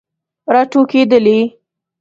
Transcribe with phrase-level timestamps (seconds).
[0.53, 1.39] راټوکیدلې